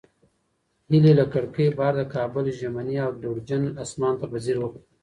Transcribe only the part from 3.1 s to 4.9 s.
دوړجن اسمان ته په ځیر وکتل.